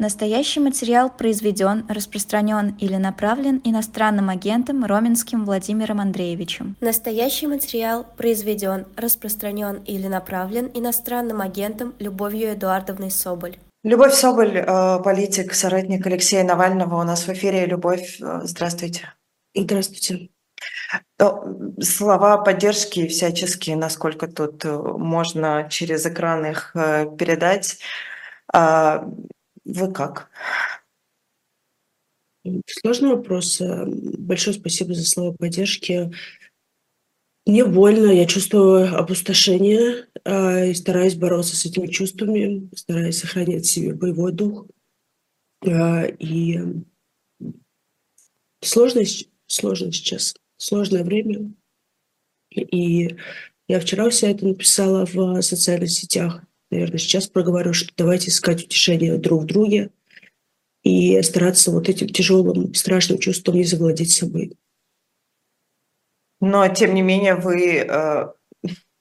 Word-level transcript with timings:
Настоящий 0.00 0.60
материал 0.60 1.10
произведен, 1.10 1.84
распространен 1.86 2.74
или 2.80 2.96
направлен 2.96 3.60
иностранным 3.64 4.30
агентом 4.30 4.82
Роменским 4.82 5.44
Владимиром 5.44 6.00
Андреевичем. 6.00 6.74
Настоящий 6.80 7.46
материал 7.46 8.06
произведен, 8.16 8.86
распространен 8.96 9.82
или 9.84 10.06
направлен 10.06 10.70
иностранным 10.72 11.42
агентом 11.42 11.92
Любовью 11.98 12.54
Эдуардовной 12.54 13.10
Соболь. 13.10 13.58
Любовь 13.84 14.14
Соболь, 14.14 14.56
э, 14.56 15.02
политик, 15.04 15.52
соратник 15.52 16.06
Алексея 16.06 16.44
Навального. 16.44 16.98
У 16.98 17.04
нас 17.04 17.26
в 17.26 17.28
эфире. 17.34 17.66
Любовь, 17.66 18.22
э, 18.22 18.40
здравствуйте. 18.44 19.12
Здравствуйте. 19.54 20.30
Слова 21.82 22.38
поддержки 22.38 23.06
всяческие, 23.06 23.76
насколько 23.76 24.28
тут 24.28 24.64
э, 24.64 24.74
можно 24.74 25.68
через 25.68 26.06
экран 26.06 26.46
их 26.46 26.70
передать. 26.72 27.76
А, 29.70 29.78
вы 29.78 29.92
как? 29.92 30.30
Сложный 32.66 33.10
вопрос. 33.10 33.60
Большое 33.60 34.56
спасибо 34.56 34.94
за 34.94 35.04
слова 35.04 35.34
поддержки. 35.36 36.10
Мне 37.46 37.64
больно, 37.64 38.10
я 38.10 38.26
чувствую 38.26 38.96
опустошение 38.96 40.06
э, 40.24 40.70
и 40.70 40.74
стараюсь 40.74 41.16
бороться 41.16 41.56
с 41.56 41.64
этими 41.64 41.86
чувствами, 41.86 42.68
стараюсь 42.76 43.18
сохранять 43.18 43.64
в 43.64 43.70
себе 43.70 43.94
боевой 43.94 44.32
дух. 44.32 44.66
Э, 45.62 46.10
и 46.16 46.60
сложно, 48.62 49.02
сложно 49.46 49.90
сейчас, 49.90 50.34
сложное 50.58 51.02
время. 51.02 51.52
И 52.50 53.16
я 53.68 53.80
вчера 53.80 54.10
все 54.10 54.30
это 54.30 54.46
написала 54.46 55.06
в 55.06 55.40
социальных 55.42 55.90
сетях 55.90 56.42
наверное, 56.70 56.98
сейчас 56.98 57.26
проговорю, 57.26 57.72
что 57.72 57.92
давайте 57.96 58.28
искать 58.28 58.64
утешение 58.64 59.18
друг 59.18 59.42
в 59.42 59.46
друге 59.46 59.90
и 60.82 61.20
стараться 61.22 61.70
вот 61.70 61.88
этим 61.88 62.08
тяжелым, 62.08 62.74
страшным 62.74 63.18
чувством 63.18 63.56
не 63.56 63.64
завладеть 63.64 64.12
собой. 64.12 64.56
Но, 66.40 66.66
тем 66.68 66.94
не 66.94 67.02
менее, 67.02 67.34
вы 67.34 67.84
э, 67.86 68.32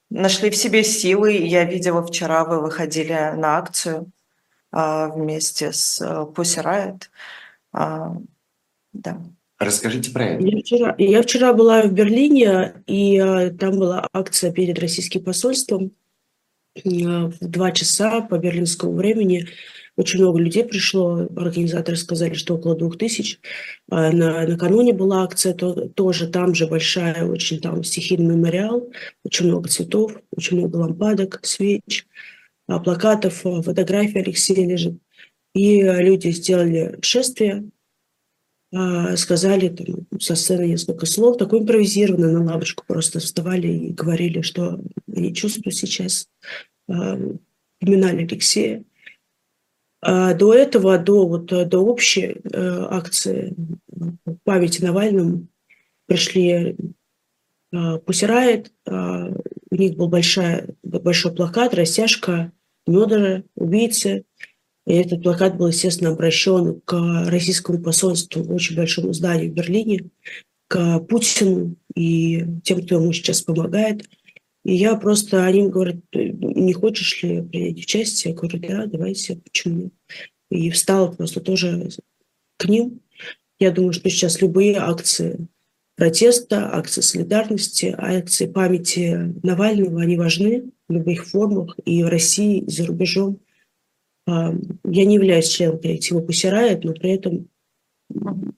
нашли 0.10 0.50
в 0.50 0.56
себе 0.56 0.84
силы. 0.84 1.34
Я 1.34 1.64
видела 1.64 2.06
вчера, 2.06 2.44
вы 2.44 2.62
выходили 2.62 3.14
на 3.14 3.58
акцию 3.58 4.12
э, 4.74 5.08
вместе 5.14 5.72
с 5.72 6.02
э, 6.02 6.06
Pussy 6.06 6.64
Riot. 6.64 7.04
Э, 7.74 8.20
да. 8.92 9.22
Расскажите 9.58 10.12
про 10.12 10.26
это. 10.26 10.46
Я 10.46 10.60
вчера, 10.60 10.96
я 10.98 11.22
вчера 11.22 11.54
была 11.54 11.82
в 11.84 11.94
Берлине, 11.94 12.82
и 12.88 13.18
э, 13.18 13.52
там 13.52 13.80
была 13.80 14.08
акция 14.12 14.52
перед 14.52 14.78
российским 14.80 15.24
посольством. 15.24 15.92
Э, 16.86 17.28
в 17.28 17.40
два 17.40 17.72
часа 17.72 18.22
по 18.22 18.38
берлинскому 18.38 18.94
времени 18.94 19.48
очень 19.96 20.20
много 20.20 20.40
людей 20.40 20.64
пришло. 20.64 21.28
Организаторы 21.36 21.98
сказали, 21.98 22.34
что 22.34 22.56
около 22.56 22.76
двух 22.76 22.98
тысяч. 22.98 23.40
А 23.90 24.12
на, 24.12 24.48
накануне 24.48 24.94
была 24.94 25.24
акция, 25.24 25.54
то, 25.54 25.90
тоже 25.90 26.28
там 26.28 26.56
же 26.56 26.68
большая, 26.68 27.26
очень 27.26 27.60
там 27.60 27.84
стихийный 27.84 28.36
мемориал, 28.36 28.90
очень 29.26 29.48
много 29.48 29.68
цветов, 29.68 30.14
очень 30.36 30.58
много 30.58 30.78
лампадок, 30.78 31.40
свеч, 31.44 32.08
а, 32.68 32.80
плакатов, 32.80 33.42
фотографий 33.42 34.20
Алексея 34.20 34.66
лежит. 34.68 35.00
И 35.54 35.82
люди 35.82 36.30
сделали 36.30 36.98
шествие, 37.02 37.70
сказали 38.72 39.70
там, 39.70 40.20
со 40.20 40.36
сцены 40.36 40.68
несколько 40.68 41.08
слов, 41.08 41.38
такое 41.38 41.62
импровизированно 41.62 42.32
на 42.32 42.44
лавочку 42.44 42.84
просто 42.88 43.20
вставали 43.20 43.68
и 43.68 43.94
говорили, 43.94 44.42
что 44.42 44.80
они 45.14 45.34
чувствуют 45.34 45.76
сейчас, 45.76 46.28
поминали 47.80 48.24
Алексея. 48.24 48.84
А 50.02 50.34
до 50.34 50.54
этого, 50.54 50.98
до, 50.98 51.28
вот, 51.28 51.48
до 51.48 51.80
общей 51.80 52.38
э, 52.44 52.88
акции 52.90 53.54
памяти 54.44 54.82
Навальному 54.82 55.48
пришли 56.06 56.76
э, 57.72 57.98
Пусирает, 58.06 58.72
э, 58.86 58.92
у 58.92 59.76
них 59.76 59.98
был 59.98 60.08
большая, 60.08 60.70
большой 60.84 61.36
плакат, 61.36 61.74
растяжка, 61.74 62.52
Мёдора, 62.88 63.44
убийцы. 63.56 64.24
И 64.88 64.94
этот 64.94 65.22
плакат 65.22 65.58
был, 65.58 65.68
естественно, 65.68 66.12
обращен 66.12 66.82
к 66.86 66.96
российскому 67.28 67.80
посольству 67.84 68.42
очень 68.54 68.78
большом 68.78 69.14
здании 69.14 69.50
в 69.50 69.54
Берлине, 69.54 70.10
к 70.68 71.00
Путину 71.02 71.76
и 71.94 72.46
тем, 72.64 72.84
кто 72.84 72.96
ему 72.96 73.12
сейчас 73.12 73.42
помогает– 73.42 74.10
и 74.64 74.76
я 74.76 74.96
просто, 74.96 75.46
они 75.46 75.68
говорят, 75.68 75.98
не 76.14 76.74
хочешь 76.74 77.24
ли 77.24 77.42
принять 77.42 77.80
участие? 77.80 78.34
Я 78.34 78.40
говорю, 78.40 78.60
да, 78.60 78.86
давайте, 78.86 79.38
почему 79.38 79.92
И 80.50 80.70
встала 80.70 81.12
просто 81.12 81.40
тоже 81.40 81.90
к 82.58 82.66
ним. 82.66 83.02
Я 83.60 83.72
думаю, 83.72 83.94
что 83.94 84.10
сейчас 84.10 84.42
любые 84.42 84.78
акции 84.78 85.48
протеста, 85.96 86.74
акции 86.74 87.02
солидарности, 87.02 87.94
акции 87.98 88.48
памяти 88.48 89.34
Навального, 89.44 90.02
они 90.02 90.18
важны 90.18 90.72
в 90.88 90.94
любых 90.94 91.28
формах 91.28 91.76
и 91.84 92.04
в 92.04 92.08
России, 92.08 92.60
и 92.60 92.70
за 92.70 92.86
рубежом. 92.86 93.40
А, 94.26 94.54
я 94.86 95.06
не 95.06 95.16
являюсь 95.16 95.50
членом 95.50 95.80
коллектива 95.80 96.22
«Посирает», 96.22 96.84
но 96.84 96.94
при 96.94 97.12
этом 97.12 97.50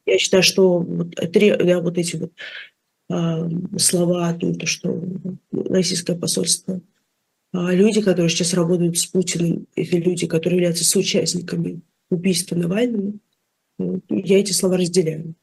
я 0.05 0.17
считаю, 0.17 0.43
что 0.43 0.79
вот, 0.79 1.15
да, 1.15 1.81
вот 1.81 1.97
эти 1.97 2.15
вот 2.15 2.31
слова 3.77 4.29
о 4.29 4.33
том, 4.33 4.55
что 4.65 5.03
российское 5.51 6.15
посольство, 6.15 6.81
а 7.53 7.73
люди, 7.73 8.01
которые 8.01 8.29
сейчас 8.29 8.53
работают 8.53 8.97
с 8.97 9.05
Путиным, 9.05 9.67
или 9.75 9.97
люди, 9.97 10.27
которые 10.27 10.57
являются 10.57 10.85
соучастниками 10.85 11.81
убийства 12.09 12.55
Навального, 12.55 13.13
я 14.09 14.39
эти 14.39 14.51
слова 14.51 14.77
разделяю. 14.77 15.35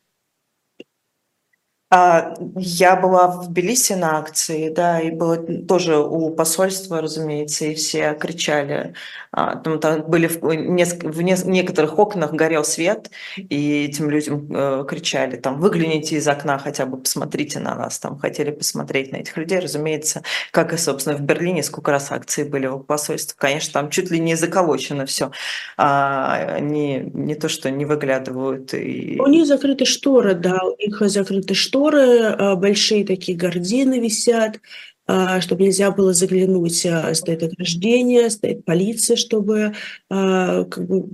А, 1.91 2.34
я 2.56 2.97
была 2.97 3.28
в 3.28 3.49
Тбилиси 3.49 3.94
на 3.94 4.19
акции, 4.19 4.69
да, 4.69 5.00
и 5.00 5.10
было 5.10 5.38
тоже 5.38 5.97
у 5.97 6.31
посольства, 6.31 7.00
разумеется, 7.00 7.65
и 7.65 7.75
все 7.75 8.12
кричали. 8.15 8.94
А, 9.32 9.56
там, 9.56 9.81
там 9.81 10.03
были 10.03 10.27
в, 10.27 10.43
неск- 10.43 11.09
в 11.09 11.22
некоторых 11.22 11.98
окнах 11.98 12.32
горел 12.32 12.62
свет, 12.65 13.10
и 13.37 13.87
этим 13.87 14.10
людям 14.10 14.48
э, 14.50 14.84
кричали, 14.87 15.37
там, 15.37 15.60
выгляните 15.60 16.16
из 16.16 16.28
окна 16.28 16.59
хотя 16.59 16.84
бы, 16.84 16.98
посмотрите 16.98 17.59
на 17.59 17.75
нас, 17.75 17.98
там, 17.98 18.19
хотели 18.19 18.50
посмотреть 18.50 19.12
на 19.12 19.16
этих 19.16 19.38
людей, 19.38 19.59
разумеется, 19.59 20.22
как 20.50 20.75
и, 20.75 20.77
собственно, 20.77 21.16
в 21.16 21.22
Берлине, 21.22 21.62
сколько 21.62 21.91
раз 21.91 22.12
акции 22.12 22.44
были 22.44 22.66
у 22.66 22.81
посольства. 22.81 23.34
Конечно, 23.38 23.72
там 23.72 23.88
чуть 23.88 24.10
ли 24.10 24.21
не 24.21 24.34
заколочено 24.34 25.06
все. 25.06 25.31
А, 25.78 26.34
они 26.56 27.10
не 27.15 27.34
то, 27.34 27.48
что 27.48 27.71
не 27.71 27.87
выглядывают. 27.87 28.75
И... 28.75 29.19
У 29.19 29.27
них 29.27 29.47
закрыты 29.47 29.87
шторы, 29.87 30.34
да, 30.34 30.60
у 30.62 30.77
них 30.77 31.00
закрыты 31.09 31.54
шторы, 31.54 31.78
шторы, 31.78 32.22
а, 32.25 32.56
большие 32.56 33.05
такие 33.05 33.37
гардины 33.37 34.00
висят, 34.00 34.61
а, 35.06 35.41
чтобы 35.41 35.62
нельзя 35.65 35.91
было 35.91 36.12
заглянуть. 36.12 36.84
А, 36.87 37.15
стоит 37.15 37.43
ограждение, 37.43 38.31
стоит 38.31 38.65
полиция, 38.65 39.16
чтобы 39.16 39.75
как 40.09 40.87
бы, 40.87 41.06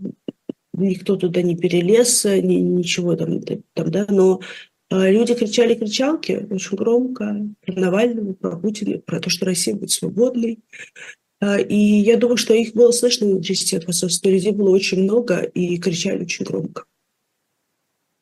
никто 0.73 1.17
туда 1.17 1.43
не 1.43 1.57
перелез, 1.57 2.25
ничего 2.25 3.15
там, 3.17 3.41
там 3.41 3.91
да, 3.91 4.07
но 4.09 4.41
люди 4.91 5.35
кричали 5.35 5.75
кричалки 5.75 6.47
очень 6.51 6.77
громко 6.77 7.47
про 7.65 7.81
Навального, 7.81 8.33
про 8.33 8.57
Путина, 8.57 8.99
про 8.99 9.21
то, 9.21 9.31
что 9.31 9.47
Россия 9.47 9.75
будет 9.75 9.91
свободной. 9.91 10.59
И 11.69 11.77
я 11.77 12.17
думаю, 12.17 12.39
что 12.39 12.55
их 12.55 12.73
было 12.73 12.91
слышно 12.91 13.27
на 13.27 13.43
части 13.43 13.79
посольства. 13.79 14.29
Людей 14.29 14.53
было 14.53 14.71
очень 14.71 15.03
много 15.03 15.43
и 15.43 15.79
кричали 15.79 16.25
очень 16.25 16.45
громко. 16.45 16.85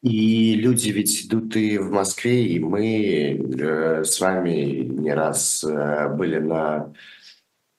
И 0.02 0.56
люди 0.56 0.90
ведь 0.90 1.26
идут 1.26 1.54
и 1.54 1.78
в 1.78 1.92
Москве, 1.92 2.44
и 2.44 2.58
мы 2.58 3.36
э, 3.36 4.04
с 4.04 4.20
вами 4.20 4.82
не 4.82 5.14
раз 5.14 5.62
э, 5.62 6.08
были 6.08 6.38
на, 6.40 6.92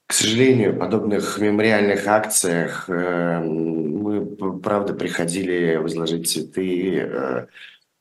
к 0.07 0.13
сожалению, 0.13 0.79
подобных 0.79 1.37
мемориальных 1.39 2.07
акциях. 2.07 2.89
Э, 2.89 3.41
мы, 3.41 4.25
правда, 4.59 4.93
приходили 4.93 5.75
возложить 5.75 6.29
цветы 6.29 6.99
э, 6.99 7.47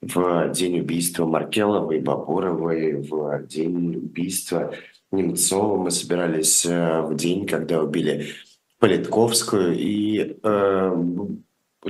в 0.03 0.53
день 0.53 0.79
убийства 0.79 1.27
Маркеловой, 1.27 1.99
Бабуровой, 1.99 3.03
в 3.03 3.45
день 3.49 3.97
убийства 3.97 4.73
Немцова. 5.11 5.83
Мы 5.83 5.91
собирались 5.91 6.65
э, 6.65 7.03
в 7.03 7.17
день, 7.17 7.45
когда 7.45 7.83
убили 7.83 8.29
Политковскую, 8.79 9.77
и 9.77 10.37
э, 10.41 11.07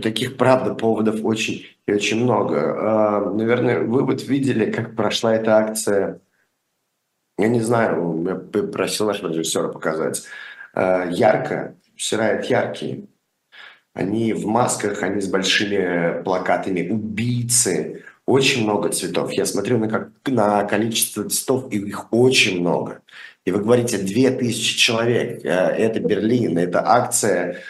таких, 0.01 0.37
правда, 0.37 0.75
поводов 0.75 1.21
очень 1.23 1.67
и 1.87 1.93
очень 1.93 2.23
много. 2.23 2.75
А, 2.79 3.31
наверное, 3.31 3.81
вы 3.81 4.05
вот 4.05 4.23
видели, 4.23 4.71
как 4.71 4.97
прошла 4.97 5.35
эта 5.35 5.57
акция. 5.57 6.21
Я 7.39 7.49
не 7.49 7.61
знаю, 7.61 8.25
я 8.27 8.63
просил 8.63 9.07
нашего 9.07 9.29
режиссера 9.29 9.69
показать. 9.69 10.23
А, 10.75 11.07
ярко, 11.07 11.77
Сирает 11.95 12.47
яркие. 12.47 13.05
Они 13.95 14.33
в 14.33 14.47
масках, 14.47 15.03
они 15.03 15.21
с 15.21 15.29
большими 15.29 16.23
плакатами 16.23 16.89
«Убийцы». 16.89 18.03
Очень 18.25 18.65
много 18.65 18.89
цветов. 18.89 19.33
Я 19.33 19.45
смотрю 19.45 19.79
на, 19.79 19.89
как, 19.89 20.11
на 20.27 20.65
количество 20.65 21.29
цветов, 21.29 21.71
и 21.71 21.77
их 21.77 22.13
очень 22.13 22.61
много. 22.61 23.03
И 23.45 23.51
вы 23.51 23.61
говорите, 23.61 23.99
2000 23.99 24.79
человек. 24.79 25.45
А, 25.45 25.71
это 25.71 26.01
Берлин, 26.01 26.57
это 26.57 26.83
акция 26.85 27.61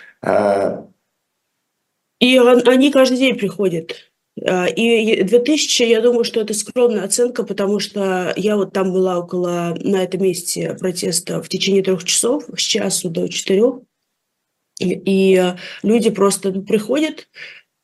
И 2.23 2.39
он, 2.39 2.63
они 2.69 2.93
каждый 2.93 3.19
день 3.19 3.37
приходят. 3.37 3.97
А, 4.47 4.67
и 4.67 5.25
2000, 5.25 5.83
я 5.83 6.01
думаю, 6.01 6.23
что 6.23 6.41
это 6.41 6.55
скромная 6.55 7.03
оценка, 7.03 7.43
потому 7.43 7.81
что 7.81 8.33
я 8.37 8.57
вот 8.57 8.73
там 8.73 8.93
была 8.93 9.19
около, 9.19 9.77
на 9.81 10.05
этом 10.05 10.23
месте 10.23 10.77
протеста 10.79 11.43
в 11.43 11.49
течение 11.49 11.83
трех 11.83 12.05
часов, 12.05 12.45
с 12.57 12.61
часу 12.61 13.11
до 13.11 13.27
четырех. 13.27 13.81
И, 14.81 15.53
люди 15.83 16.11
просто 16.11 16.53
приходят, 16.53 17.29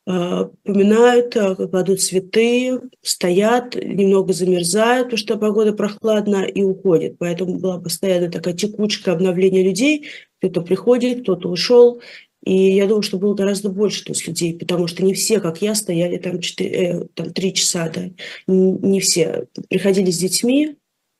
а, 0.07 0.45
поминают, 0.63 1.35
а, 1.35 1.55
кладут 1.55 2.01
цветы, 2.01 2.79
стоят, 3.01 3.75
немного 3.75 4.31
замерзают, 4.31 5.07
потому 5.07 5.17
что 5.17 5.37
погода 5.37 5.73
прохладна, 5.73 6.45
и 6.45 6.63
уходят. 6.63 7.17
Поэтому 7.19 7.59
была 7.59 7.77
постоянно 7.77 8.31
такая 8.31 8.53
текучка 8.53 9.11
обновления 9.11 9.63
людей. 9.63 10.07
Кто-то 10.39 10.61
приходит, 10.61 11.23
кто-то 11.23 11.49
ушел. 11.49 12.01
И 12.43 12.75
я 12.75 12.87
думаю, 12.87 13.01
что 13.01 13.17
было 13.17 13.33
гораздо 13.33 13.69
больше 13.69 14.05
то 14.05 14.13
есть, 14.13 14.27
людей, 14.27 14.57
потому 14.57 14.87
что 14.87 15.03
не 15.03 15.13
все, 15.13 15.39
как 15.39 15.61
я, 15.61 15.75
стояли 15.75 16.17
там, 16.17 16.39
4, 16.39 16.69
э, 16.69 17.05
там 17.13 17.33
3 17.33 17.53
часа. 17.53 17.91
Да. 17.93 18.09
Не 18.47 18.99
все. 19.01 19.45
Приходили 19.69 20.09
с 20.09 20.17
детьми, 20.17 20.77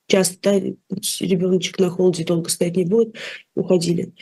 часто 0.08 0.36
да, 0.42 0.58
ребеночек 0.58 1.78
на 1.78 1.90
холоде 1.90 2.24
долго 2.24 2.48
стоять 2.48 2.76
не 2.76 2.84
будет, 2.84 3.16
уходили. 3.54 4.12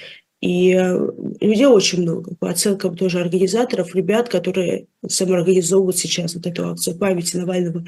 И 0.41 0.73
э, 0.73 1.11
людей 1.41 1.67
очень 1.67 2.03
много. 2.03 2.35
По 2.37 2.51
оценкам 2.51 2.97
тоже 2.97 3.21
организаторов, 3.21 3.95
ребят, 3.95 4.29
которые 4.29 4.87
самоорганизовывают 5.07 5.99
сейчас 5.99 6.35
вот 6.35 6.47
эту 6.47 6.69
акцию 6.69 6.97
памяти 6.97 7.37
Навального, 7.37 7.85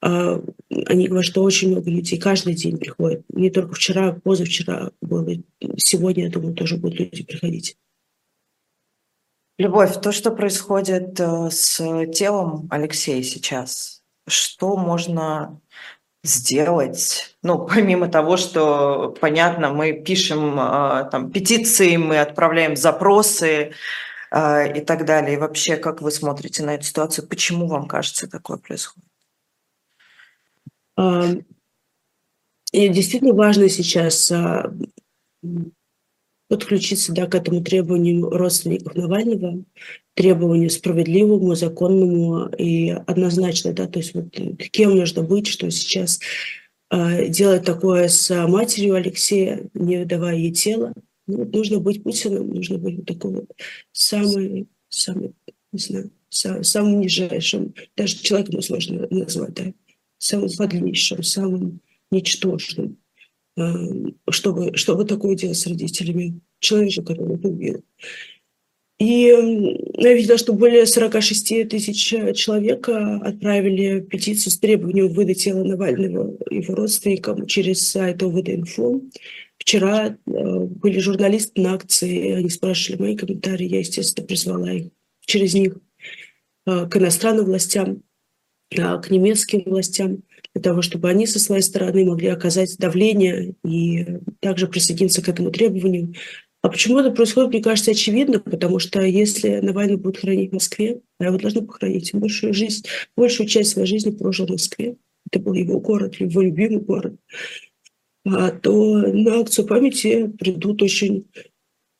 а, 0.00 0.42
они 0.86 1.06
говорят, 1.06 1.24
что 1.24 1.44
очень 1.44 1.70
много 1.70 1.88
людей 1.88 2.18
каждый 2.18 2.54
день 2.54 2.76
приходят. 2.76 3.24
Не 3.28 3.50
только 3.50 3.74
вчера, 3.74 4.12
позавчера 4.12 4.90
было. 5.00 5.28
Сегодня, 5.76 6.24
я 6.24 6.30
думаю, 6.30 6.54
тоже 6.54 6.76
будут 6.76 6.98
люди 6.98 7.22
приходить. 7.22 7.76
Любовь, 9.62 10.00
то, 10.00 10.10
что 10.10 10.32
происходит 10.32 11.20
э, 11.20 11.48
с 11.48 11.76
телом 12.06 12.66
Алексея 12.68 13.22
сейчас, 13.22 14.02
что 14.26 14.76
можно 14.76 15.60
сделать? 16.24 17.36
Ну, 17.44 17.64
помимо 17.64 18.08
того, 18.08 18.36
что, 18.36 19.14
понятно, 19.20 19.72
мы 19.72 19.92
пишем 19.92 20.58
э, 20.58 21.08
там 21.12 21.30
петиции, 21.30 21.96
мы 21.96 22.18
отправляем 22.18 22.74
запросы 22.74 23.72
э, 24.32 24.78
и 24.78 24.80
так 24.80 25.04
далее. 25.04 25.34
И 25.34 25.38
вообще, 25.38 25.76
как 25.76 26.02
вы 26.02 26.10
смотрите 26.10 26.64
на 26.64 26.74
эту 26.74 26.82
ситуацию? 26.82 27.28
Почему 27.28 27.68
вам 27.68 27.86
кажется 27.86 28.28
такое 28.28 28.56
происходит? 28.56 29.08
И 32.72 32.88
действительно 32.88 33.32
важно 33.32 33.68
сейчас 33.68 34.32
подключиться 36.52 37.14
да, 37.14 37.26
к 37.26 37.34
этому 37.34 37.64
требованию 37.64 38.28
родственников 38.28 38.94
Навального, 38.94 39.64
требованию 40.12 40.68
справедливому, 40.68 41.54
законному 41.54 42.50
и 42.58 42.90
однозначно, 42.90 43.72
да, 43.72 43.86
то 43.86 44.00
есть 44.00 44.12
вот 44.12 44.26
кем 44.70 44.94
нужно 44.94 45.22
быть, 45.22 45.46
что 45.46 45.70
сейчас 45.70 46.20
э, 46.90 47.28
делать 47.28 47.64
такое 47.64 48.08
с 48.08 48.46
матерью 48.46 48.96
Алексея, 48.96 49.70
не 49.72 50.00
выдавая 50.00 50.36
ей 50.36 50.52
тело. 50.52 50.92
Ну, 51.26 51.38
вот 51.38 51.54
нужно 51.54 51.78
быть 51.78 52.02
Путиным, 52.02 52.50
нужно 52.50 52.76
быть 52.76 52.96
вот 52.96 53.06
таким 53.06 53.30
вот 53.30 53.50
самым, 53.92 54.68
самым, 54.90 55.34
не 55.72 55.78
знаю, 55.78 56.10
сам, 56.28 56.62
самым 56.64 57.00
нижайшим, 57.00 57.72
даже 57.96 58.18
человеком 58.18 58.60
сложно 58.60 59.06
назвать, 59.08 59.54
да, 59.54 59.72
самым 60.18 60.50
подлиннейшим, 60.54 61.22
самым 61.22 61.80
ничтожным. 62.10 62.98
Эм, 63.54 64.16
чтобы, 64.30 64.74
чтобы 64.78 65.04
такое 65.04 65.34
делать 65.34 65.58
с 65.58 65.66
родителями 65.66 66.40
человека, 66.58 67.02
который 67.02 67.36
убил. 67.36 67.84
И 68.98 69.28
эм, 69.28 69.76
я 69.98 70.14
видела, 70.14 70.38
что 70.38 70.54
более 70.54 70.86
46 70.86 71.68
тысяч 71.68 72.02
человек 72.34 72.88
отправили 72.88 74.00
петицию 74.00 74.52
с 74.52 74.58
требованием 74.58 75.08
выдать 75.08 75.44
тело 75.44 75.64
Навального 75.64 76.34
его 76.50 76.74
родственникам 76.74 77.46
через 77.46 77.86
сайт 77.86 78.22
ОВД-инфо. 78.22 79.02
Вчера 79.58 80.08
э, 80.08 80.16
были 80.26 80.98
журналисты 80.98 81.60
на 81.60 81.74
акции, 81.74 82.32
они 82.32 82.48
спрашивали 82.48 83.02
мои 83.02 83.16
комментарии, 83.16 83.68
я, 83.68 83.80
естественно, 83.80 84.26
призвала 84.26 84.72
их 84.72 84.88
через 85.26 85.52
них 85.52 85.76
э, 86.66 86.88
к 86.88 86.96
иностранным 86.96 87.44
властям, 87.44 88.02
э, 88.70 89.00
к 89.00 89.10
немецким 89.10 89.62
властям 89.66 90.22
для 90.54 90.62
того, 90.62 90.82
чтобы 90.82 91.08
они 91.08 91.26
со 91.26 91.38
своей 91.38 91.62
стороны 91.62 92.04
могли 92.04 92.28
оказать 92.28 92.76
давление 92.78 93.54
и 93.64 94.06
также 94.40 94.68
присоединиться 94.68 95.22
к 95.22 95.28
этому 95.28 95.50
требованию. 95.50 96.14
А 96.62 96.68
почему 96.68 96.98
это 97.00 97.10
происходит, 97.10 97.50
мне 97.50 97.62
кажется, 97.62 97.90
очевидно, 97.90 98.38
потому 98.38 98.78
что 98.78 99.00
если 99.00 99.60
Навальный 99.60 99.96
будет 99.96 100.18
хранить 100.18 100.50
в 100.50 100.54
Москве, 100.54 101.00
а 101.18 101.24
его 101.24 101.38
должны 101.38 101.62
похоронить, 101.62 102.14
большую 102.14 102.54
жизнь, 102.54 102.84
большую 103.16 103.48
часть 103.48 103.70
своей 103.70 103.88
жизни 103.88 104.10
прожил 104.10 104.46
в 104.46 104.50
Москве, 104.50 104.96
это 105.30 105.40
был 105.42 105.54
его 105.54 105.80
город, 105.80 106.16
его 106.16 106.40
любимый 106.40 106.80
город, 106.80 107.16
а, 108.24 108.50
то 108.50 108.98
на 108.98 109.40
акцию 109.40 109.66
памяти 109.66 110.28
придут 110.38 110.82
очень 110.82 111.26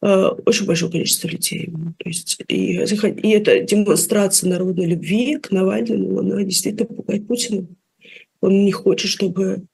а, 0.01 0.31
очень 0.47 0.67
большое 0.67 0.93
количество 0.93 1.29
людей. 1.29 1.73
То 1.99 2.09
есть, 2.09 2.41
и, 2.49 2.75
и 2.75 3.31
эта 3.31 3.61
демонстрация 3.61 4.51
народной 4.51 4.87
любви 4.87 5.39
к 5.39 5.51
Навальному, 5.51 6.19
она 6.19 6.43
действительно 6.43 6.87
пугает 6.87 7.27
Путина. 7.27 7.67
Он 8.43 8.65
не 8.65 8.73
хочет, 8.73 9.09
чтобы 9.09 9.65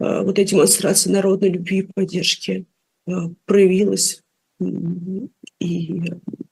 э, 0.00 0.22
вот 0.22 0.38
эта 0.38 0.50
демонстрация 0.50 1.12
народной 1.12 1.48
любви 1.48 1.78
и 1.78 1.88
поддержки 1.94 2.66
э, 3.06 3.12
проявилась. 3.46 4.20
И 4.60 6.02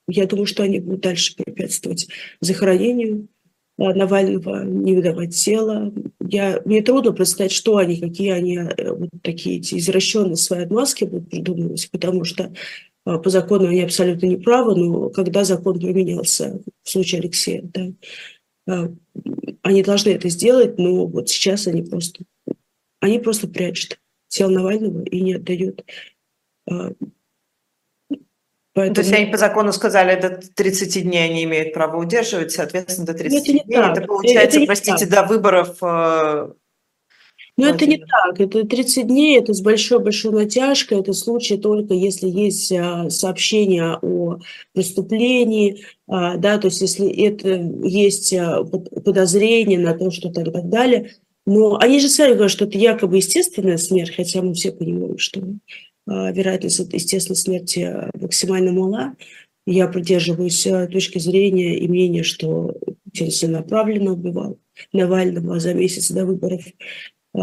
я 0.09 0.27
думаю, 0.27 0.47
что 0.47 0.63
они 0.63 0.81
будут 0.81 1.01
дальше 1.01 1.35
препятствовать 1.37 2.09
захоронению 2.41 3.29
э, 3.77 3.93
Навального, 3.93 4.65
не 4.65 4.95
выдавать 4.95 5.35
тело. 5.35 5.93
Я, 6.21 6.63
мне 6.65 6.81
трудно 6.81 7.13
представить, 7.13 7.53
что 7.53 7.77
они, 7.77 7.97
какие 7.97 8.31
они 8.31 8.61
вот 8.79 9.11
такие 9.23 9.59
эти 9.59 9.75
извращенные 9.77 10.37
свои 10.37 10.65
отмазки 10.65 11.05
будут 11.05 11.29
придумывать, 11.29 11.91
потому 11.91 12.25
что 12.25 12.55
по 13.05 13.29
закону 13.29 13.67
они 13.67 13.83
абсолютно 13.83 14.25
не 14.25 14.37
правы, 14.37 14.77
но 14.77 15.11
когда 15.11 15.45
закон 15.45 15.79
поменялся 15.79 16.63
в 16.83 16.89
случае 16.89 17.21
Алексея, 17.21 17.61
да, 17.63 17.89
они 18.67 19.83
должны 19.83 20.11
это 20.11 20.29
сделать, 20.29 20.79
но 20.79 21.07
вот 21.07 21.29
сейчас 21.29 21.67
они 21.67 21.83
просто, 21.83 22.25
они 23.01 23.19
просто 23.19 23.49
прячут 23.49 23.99
тело 24.29 24.51
Навального 24.51 25.03
и 25.03 25.21
не 25.21 25.35
отдают. 25.35 25.85
А, 26.69 26.93
поэтому... 28.73 28.95
То 28.95 29.01
есть 29.03 29.13
они 29.13 29.27
по 29.27 29.37
закону 29.37 29.73
сказали, 29.73 30.21
до 30.21 30.41
30 30.55 31.03
дней 31.03 31.25
они 31.25 31.45
имеют 31.45 31.75
право 31.75 31.97
удерживать, 31.97 32.53
соответственно, 32.53 33.07
до 33.07 33.15
30 33.15 33.39
это 33.39 33.53
дней. 33.53 33.65
Так. 33.75 33.97
Это 33.97 34.07
получается, 34.07 34.59
это 34.59 34.67
простите, 34.67 35.07
так. 35.07 35.11
до 35.11 35.23
выборов 35.25 35.77
э, 35.83 36.53
но 37.57 37.69
это 37.69 37.87
не 37.87 37.99
так. 37.99 38.41
Это 38.41 38.67
30 38.67 39.07
дней, 39.07 39.39
это 39.39 39.55
с 39.55 39.61
большой-большой 39.61 40.33
натяжкой. 40.33 41.01
Это 41.01 41.13
случай 41.13 41.57
только 41.57 41.95
если 41.95 42.29
есть 42.29 42.73
а, 42.73 43.09
сообщение 43.11 43.99
о 44.03 44.39
преступлении, 44.73 45.85
а, 46.09 46.37
да, 46.37 46.59
то 46.59 46.67
есть 46.67 46.81
если 46.81 47.09
это 47.09 47.49
есть 47.87 48.35
а, 48.35 48.65
подозрение 48.65 49.79
на 49.79 49.95
то, 49.95 50.11
что 50.11 50.31
там 50.31 50.45
и 50.45 50.51
так 50.51 50.69
далее. 50.69 51.13
Но 51.47 51.77
они 51.77 52.01
же 52.01 52.09
сами 52.09 52.33
говорят, 52.33 52.51
что 52.51 52.65
это 52.65 52.77
якобы 52.77 53.17
естественная 53.17 53.77
смерть, 53.77 54.15
хотя 54.17 54.43
мы 54.43 54.55
все 54.55 54.73
понимаем, 54.73 55.19
что 55.19 55.43
вероятность 56.07 56.93
естественной 56.93 57.37
смерти 57.37 58.11
максимально 58.19 58.73
мала. 58.73 59.15
Я 59.67 59.89
придерживаюсь 59.89 60.67
точки 60.91 61.19
зрения 61.19 61.79
и 61.79 61.89
мнения, 61.89 62.23
что 62.23 62.75
Путин 63.05 63.31
целенаправленно 63.31 64.13
убивал 64.13 64.59
Навального 64.93 65.61
за 65.61 65.73
месяц 65.73 66.11
до 66.11 66.27
выборов 66.27 66.63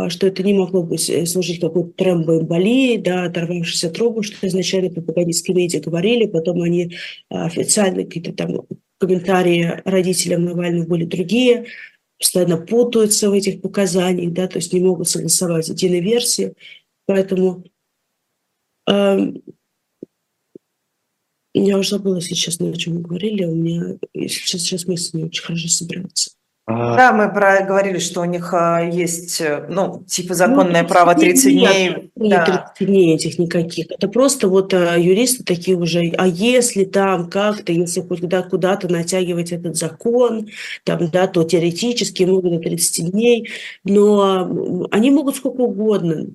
что 0.09 0.27
это 0.27 0.41
не 0.43 0.53
могло 0.53 0.83
быть 0.83 1.09
э, 1.09 1.25
служить 1.25 1.59
какой-то 1.59 1.91
тромбоэмболией, 1.91 2.97
да, 2.97 3.25
оторвавшейся 3.25 3.89
трубы, 3.89 4.23
что 4.23 4.47
изначально 4.47 4.89
пропагандистские 4.89 5.55
медиа 5.55 5.81
говорили, 5.81 6.27
потом 6.27 6.61
они 6.61 6.95
а, 7.29 7.45
официально 7.45 8.03
какие-то 8.03 8.31
там 8.31 8.61
комментарии 8.99 9.81
родителям 9.83 10.45
Навального 10.45 10.87
были 10.87 11.05
другие, 11.05 11.65
постоянно 12.17 12.57
путаются 12.57 13.29
в 13.29 13.33
этих 13.33 13.61
показаниях, 13.61 14.31
да, 14.31 14.47
то 14.47 14.59
есть 14.59 14.71
не 14.71 14.79
могут 14.79 15.09
согласовать 15.09 15.67
единой 15.67 15.99
версии. 15.99 16.53
Поэтому 17.05 17.65
э, 18.89 19.33
я 21.53 21.77
уже 21.77 21.89
забыла 21.89 22.21
сейчас, 22.21 22.61
о 22.61 22.73
чем 22.73 22.93
мы 22.93 23.01
говорили, 23.01 23.43
у 23.43 23.55
меня 23.55 23.97
сейчас, 24.13 24.61
сейчас 24.61 24.87
мысли 24.87 25.17
не 25.17 25.23
очень 25.25 25.43
хорошо 25.43 25.67
собираются. 25.67 26.31
А, 26.67 26.95
да, 26.95 27.13
мы 27.13 27.33
про, 27.33 27.65
говорили, 27.65 27.97
что 27.97 28.21
у 28.21 28.25
них 28.25 28.53
а, 28.53 28.81
есть, 28.81 29.41
э, 29.41 29.65
ну, 29.67 30.03
типа 30.07 30.35
законное 30.35 30.83
ну, 30.83 30.87
право 30.87 31.15
30 31.15 31.53
дней. 31.53 32.11
Нет, 32.15 32.45
да. 32.45 32.71
30 32.77 32.87
дней 32.87 33.15
этих 33.15 33.39
никаких. 33.39 33.87
Это 33.89 34.07
просто 34.07 34.47
вот 34.47 34.73
а, 34.73 34.95
юристы 34.97 35.43
такие 35.43 35.75
уже, 35.75 36.13
а 36.17 36.27
если 36.27 36.85
там 36.85 37.29
как-то, 37.29 37.71
если 37.71 38.01
куда, 38.01 38.43
куда-то 38.43 38.87
натягивать 38.91 39.51
этот 39.51 39.75
закон, 39.75 40.49
там, 40.83 41.09
да, 41.09 41.27
то 41.27 41.43
теоретически 41.43 42.23
могут 42.23 42.53
до 42.53 42.59
30 42.59 43.11
дней, 43.11 43.49
но 43.83 44.87
они 44.91 45.09
могут 45.09 45.37
сколько 45.37 45.61
угодно. 45.61 46.27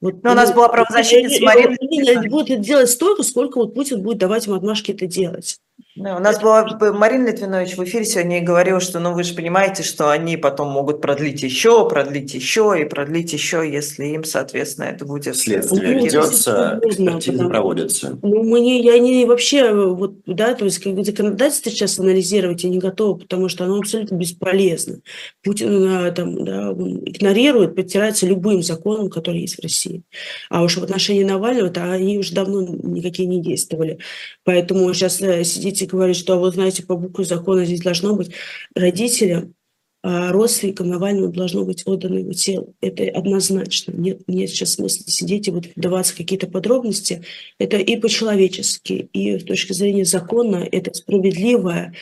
Вот, 0.00 0.22
но 0.22 0.32
у 0.32 0.34
нас 0.34 0.52
была 0.52 0.68
правозащитница 0.68 1.42
Марина. 1.42 1.76
Они 2.18 2.28
будут 2.28 2.50
это 2.50 2.60
делать 2.60 2.90
столько, 2.90 3.22
сколько 3.22 3.58
вот 3.58 3.74
Путин 3.74 4.02
будет 4.02 4.18
давать 4.18 4.46
им 4.46 4.54
отмашки 4.54 4.92
это 4.92 5.06
делать. 5.06 5.58
Да, 6.00 6.16
у 6.16 6.18
нас 6.18 6.40
была 6.40 6.66
Марина 6.94 7.26
Литвинович 7.28 7.76
в 7.76 7.84
эфире 7.84 8.06
сегодня 8.06 8.38
и 8.38 8.40
говорила, 8.40 8.80
что, 8.80 9.00
ну, 9.00 9.12
вы 9.12 9.22
же 9.22 9.34
понимаете, 9.34 9.82
что 9.82 10.10
они 10.10 10.38
потом 10.38 10.70
могут 10.70 11.02
продлить 11.02 11.42
еще, 11.42 11.86
продлить 11.86 12.32
еще 12.32 12.74
и 12.80 12.84
продлить 12.86 13.34
еще, 13.34 13.70
если 13.70 14.06
им, 14.06 14.24
соответственно, 14.24 14.86
это 14.86 15.04
будет... 15.04 15.36
Следствие 15.36 15.98
Ну, 15.98 16.04
ведется, 16.04 16.80
потому- 16.82 17.50
проводятся. 17.50 18.18
Ну, 18.22 18.42
мне, 18.44 18.80
я 18.80 18.98
не 18.98 19.26
вообще, 19.26 19.74
вот, 19.74 20.14
да, 20.24 20.54
то 20.54 20.64
есть, 20.64 20.78
как 20.78 21.04
законодательство 21.04 21.70
сейчас 21.70 21.98
анализировать 21.98 22.64
я 22.64 22.70
не 22.70 22.78
готова, 22.78 23.18
потому 23.18 23.50
что 23.50 23.64
оно 23.64 23.76
абсолютно 23.76 24.14
бесполезно. 24.14 25.00
Путин 25.42 25.84
а, 25.86 26.10
там, 26.12 26.44
да, 26.46 26.70
игнорирует, 26.72 27.74
подтирается 27.74 28.26
любым 28.26 28.62
законом, 28.62 29.10
который 29.10 29.42
есть 29.42 29.56
в 29.56 29.62
России. 29.62 30.02
А 30.48 30.62
уж 30.62 30.78
в 30.78 30.82
отношении 30.82 31.24
Навального, 31.24 31.68
то 31.68 31.92
они 31.92 32.18
уже 32.18 32.32
давно 32.32 32.62
никакие 32.62 33.28
не 33.28 33.42
действовали. 33.42 33.98
Поэтому 34.44 34.92
сейчас 34.94 35.16
сидите 35.16 35.89
и 35.92 35.96
говорите, 35.96 36.20
что, 36.20 36.34
а 36.34 36.36
вот 36.36 36.54
знаете, 36.54 36.84
по 36.84 36.96
букве 36.96 37.24
закона 37.24 37.64
здесь 37.64 37.80
должно 37.80 38.14
быть 38.14 38.32
родителям, 38.74 39.54
а, 40.02 40.32
родственникам 40.32 40.88
Навального 40.88 41.28
должно 41.28 41.64
быть 41.64 41.82
отдано 41.86 42.18
его 42.18 42.32
тело. 42.32 42.72
Это 42.80 43.04
однозначно. 43.10 43.92
Нет, 43.92 44.22
нет 44.26 44.48
сейчас 44.48 44.74
смысла 44.74 45.04
сидеть 45.06 45.48
и 45.48 45.50
вот 45.50 45.66
вдаваться 45.76 46.14
в 46.14 46.16
какие-то 46.16 46.46
подробности. 46.46 47.22
Это 47.58 47.76
и 47.76 47.96
по-человечески, 47.96 49.10
и 49.12 49.38
с 49.38 49.44
точки 49.44 49.74
зрения 49.74 50.06
закона 50.06 50.66
это 50.70 50.94
справедливое 50.94 51.94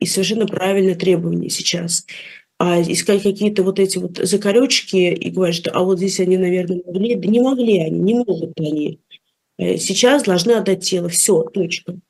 и 0.00 0.06
совершенно 0.06 0.46
правильное 0.46 0.96
требование 0.96 1.50
сейчас. 1.50 2.06
А 2.58 2.80
искать 2.80 3.22
какие-то 3.22 3.62
вот 3.62 3.78
эти 3.78 3.98
вот 3.98 4.16
закорючки 4.16 4.96
и 4.96 5.30
говорить, 5.30 5.56
что 5.56 5.70
а 5.70 5.84
вот 5.84 5.98
здесь 5.98 6.18
они, 6.20 6.38
наверное, 6.38 6.82
могли. 6.84 7.14
Да 7.14 7.28
не 7.28 7.40
могли 7.40 7.78
они, 7.78 8.00
не 8.00 8.14
могут 8.14 8.58
они. 8.58 9.00
Э, 9.58 9.76
Сейчас 9.76 10.24
должны 10.24 10.52
отдать 10.52 10.84
тело. 10.84 11.08
Все, 11.08 11.42
точка. 11.42 12.00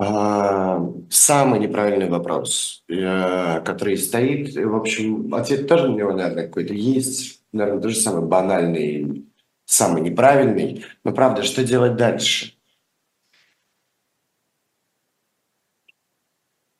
Самый 0.00 1.58
неправильный 1.58 2.08
вопрос, 2.08 2.84
э, 2.88 3.60
который 3.62 3.96
стоит, 3.96 4.54
в 4.54 4.76
общем, 4.76 5.34
ответ 5.34 5.66
тоже 5.66 5.88
у 5.88 5.96
него, 5.96 6.12
наверное, 6.12 6.46
какой-то 6.46 6.72
есть, 6.72 7.42
наверное, 7.52 7.82
тоже 7.82 7.96
самый 7.96 8.24
банальный, 8.24 9.26
самый 9.64 10.02
неправильный. 10.02 10.84
Но 11.02 11.12
правда, 11.12 11.42
что 11.42 11.64
делать 11.64 11.96
дальше? 11.96 12.52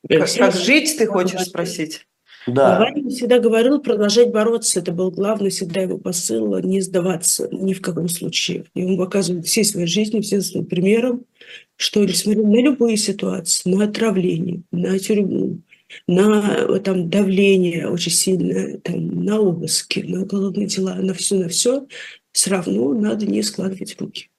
Как, 0.07 0.33
как 0.37 0.53
жить, 0.53 0.97
ты 0.97 1.05
хочешь 1.05 1.41
спросить? 1.41 2.07
Да, 2.47 2.79
Навальный 2.79 3.09
всегда 3.09 3.39
говорил 3.39 3.81
продолжать 3.81 4.31
бороться. 4.31 4.79
Это 4.79 4.93
был 4.93 5.11
главный 5.11 5.49
всегда 5.49 5.81
его 5.81 5.97
посыл, 5.97 6.57
не 6.59 6.79
сдаваться 6.79 7.49
ни 7.51 7.73
в 7.73 7.81
каком 7.81 8.07
случае. 8.07 8.63
И 8.73 8.85
он 8.85 8.97
показывает 8.97 9.45
всей 9.45 9.65
своей 9.65 9.87
жизни, 9.87 10.21
всем 10.21 10.41
своим 10.41 10.65
примером, 10.65 11.25
что 11.79 12.03
несмотря 12.03 12.43
на 12.43 12.61
любые 12.61 12.97
ситуации, 12.97 13.69
на 13.69 13.85
отравление, 13.85 14.63
на 14.69 14.99
тюрьму, 14.99 15.61
на 16.07 16.77
там, 16.79 17.09
давление 17.09 17.87
очень 17.87 18.11
сильное, 18.11 18.79
там, 18.79 19.23
на 19.23 19.39
обыски, 19.39 20.01
на 20.01 20.23
уголовные 20.23 20.67
дела, 20.67 20.95
на 20.95 21.13
все, 21.13 21.35
на 21.35 21.47
все, 21.47 21.87
все 22.33 22.49
равно 22.49 22.93
надо 22.93 23.25
не 23.25 23.41
складывать 23.43 23.95
руки. 23.97 24.29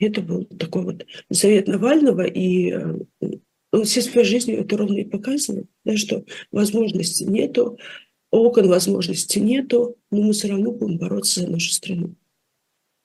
Это 0.00 0.22
был 0.22 0.44
такой 0.44 0.82
вот 0.82 1.06
завет 1.30 1.68
Навального, 1.68 2.22
и 2.22 2.72
э, 2.72 2.98
он 3.70 3.84
всей 3.84 4.02
своей 4.02 4.26
жизнью 4.26 4.58
это 4.58 4.76
ровно 4.76 4.98
и 4.98 5.04
показывает, 5.04 5.68
да, 5.84 5.96
что 5.96 6.24
возможности 6.50 7.22
нету, 7.22 7.78
окон 8.32 8.66
возможностей 8.66 9.38
нету, 9.38 9.98
но 10.10 10.22
мы 10.22 10.32
все 10.32 10.48
равно 10.48 10.72
будем 10.72 10.98
бороться 10.98 11.42
за 11.42 11.46
нашу 11.46 11.70
страну. 11.70 12.16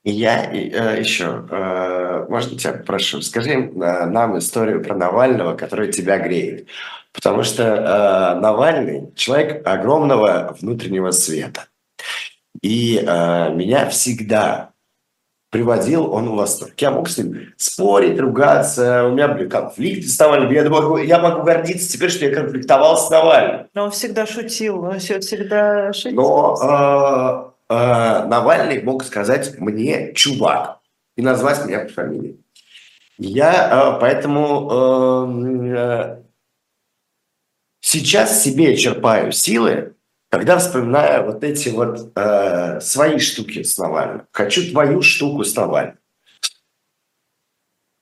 И 0.07 0.11
я 0.11 0.49
э, 0.53 0.99
еще, 1.01 1.45
э, 1.51 2.25
можно 2.29 2.57
тебя 2.57 2.81
прошу, 2.85 3.21
скажи 3.21 3.51
э, 3.51 4.05
нам 4.05 4.37
историю 4.37 4.81
про 4.81 4.95
Навального, 4.95 5.57
которая 5.57 5.91
тебя 5.91 6.17
греет. 6.17 6.69
Потому 7.11 7.43
что 7.43 7.63
э, 7.63 8.39
Навальный 8.39 9.11
человек 9.15 9.67
огромного 9.67 10.55
внутреннего 10.61 11.11
света. 11.11 11.65
И 12.61 13.03
э, 13.05 13.53
меня 13.53 13.89
всегда 13.89 14.69
приводил 15.51 16.09
он 16.13 16.29
в 16.29 16.35
восторг. 16.35 16.71
Я 16.77 16.91
мог 16.91 17.09
с 17.09 17.17
ним 17.17 17.53
спорить, 17.57 18.17
ругаться, 18.17 19.07
у 19.07 19.11
меня 19.11 19.27
были 19.27 19.49
конфликты 19.49 20.07
с 20.07 20.17
Навальным. 20.17 20.53
Я, 20.53 20.63
думаю, 20.63 21.05
я 21.05 21.19
могу 21.19 21.43
гордиться 21.43 21.91
теперь, 21.91 22.11
что 22.11 22.23
я 22.23 22.33
конфликтовал 22.33 22.97
с 22.97 23.09
Навальным. 23.09 23.67
Но 23.73 23.83
он 23.83 23.91
всегда 23.91 24.25
шутил, 24.25 24.85
он 24.85 24.99
всё- 24.99 25.19
всегда 25.19 25.91
шутил. 25.91 26.15
Но 26.15 27.51
э, 27.51 27.56
э, 27.69 27.73
Навальный 27.73 28.81
мог 28.81 29.03
сказать 29.03 29.57
мне 29.59 30.13
«чувак» 30.13 30.79
и 31.15 31.21
назвать 31.21 31.65
меня 31.65 31.81
по 31.81 31.89
фамилии. 31.89 32.39
Я 33.17 33.95
э, 33.95 33.99
поэтому 33.99 34.69
э, 34.71 36.23
сейчас 37.81 38.43
себе 38.43 38.77
черпаю 38.77 39.31
силы, 39.31 39.95
когда 40.29 40.57
вспоминаю 40.57 41.25
вот 41.25 41.43
эти 41.43 41.69
вот 41.69 42.13
свои 42.83 43.17
штуки 43.19 43.63
с 43.63 43.77
Навальным. 43.77 44.27
Хочу 44.31 44.69
твою 44.69 45.01
штуку 45.01 45.43
с 45.43 45.55
Навальным. 45.55 45.97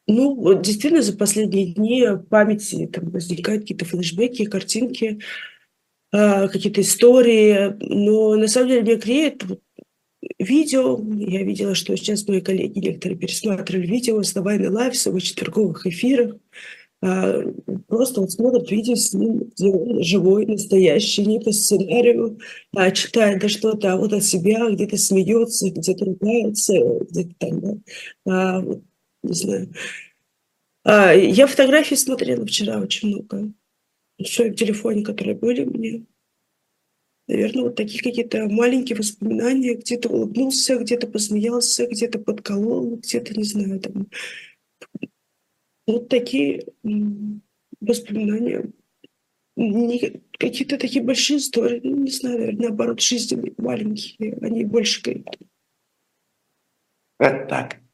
Ну, 0.07 0.53
действительно, 0.61 1.01
за 1.01 1.17
последние 1.17 1.73
дни 1.73 2.05
в 2.07 2.23
памяти 2.23 2.87
там 2.87 3.09
возникают 3.09 3.63
какие-то 3.63 3.85
флешбеки, 3.85 4.45
картинки, 4.45 5.19
какие-то 6.11 6.81
истории. 6.81 7.75
Но 7.79 8.35
на 8.35 8.47
самом 8.47 8.69
деле 8.69 8.81
меня 8.81 8.95
греет 8.95 9.43
вот 9.43 9.61
видео. 10.39 10.99
Я 11.15 11.43
видела, 11.43 11.75
что 11.75 11.95
сейчас 11.95 12.27
мои 12.27 12.41
коллеги 12.41 12.79
некоторые 12.79 13.17
пересматривали 13.17 13.87
видео 13.87 14.21
с 14.21 14.35
Навальной 14.35 14.69
Лайв 14.69 14.95
в 14.95 15.05
его 15.05 15.19
четверговых 15.19 15.85
эфирах. 15.85 16.35
А, 17.01 17.41
Просто 17.87 18.21
вот 18.21 18.31
смотрят 18.31 18.71
видео 18.71 18.95
с 18.95 19.13
ним, 19.13 19.51
живой, 20.03 20.45
настоящий, 20.45 21.25
не 21.25 21.39
по 21.39 21.51
сценарию, 21.51 22.39
а 22.75 22.91
читает 22.91 23.41
да 23.41 23.49
что-то 23.49 23.93
а 23.93 23.97
вот 23.97 24.13
от 24.13 24.23
себя, 24.23 24.69
где-то 24.69 24.97
смеется, 24.97 25.69
где-то 25.69 26.05
ругается, 26.05 26.73
где-то 27.09 27.33
там, 27.37 27.59
да, 27.61 27.75
А, 28.25 28.61
вот, 28.61 28.83
не 29.23 29.33
знаю. 29.33 29.73
А, 30.83 31.13
я 31.13 31.47
фотографии 31.47 31.95
смотрела 31.95 32.45
вчера 32.45 32.79
очень 32.79 33.09
много. 33.09 33.51
В 34.17 34.25
своем 34.25 34.53
телефоне, 34.53 35.03
которые 35.03 35.35
были 35.35 35.65
мне. 35.65 36.05
Наверное, 37.27 37.63
вот 37.63 37.75
такие 37.75 38.01
какие-то 38.03 38.47
маленькие 38.47 38.97
воспоминания. 38.97 39.75
Где-то 39.75 40.09
улыбнулся, 40.09 40.77
где-то 40.77 41.07
посмеялся, 41.07 41.87
где-то 41.87 42.19
подколол, 42.19 42.97
где-то, 42.97 43.33
не 43.33 43.43
знаю, 43.43 43.79
там. 43.79 44.07
Вот 45.87 46.07
такие 46.09 46.65
воспоминания. 47.81 48.71
Не- 49.57 50.21
какие-то 50.37 50.77
такие 50.77 51.03
большие 51.03 51.37
истории. 51.37 51.81
Ну, 51.83 51.97
не 51.97 52.11
знаю, 52.11 52.39
наверное, 52.39 52.69
наоборот, 52.69 53.01
жизненные, 53.01 53.53
маленькие. 53.57 54.37
Они 54.41 54.65
больше 54.65 55.01
говорят. 55.01 55.37
Это 57.19 57.47
так. 57.47 57.84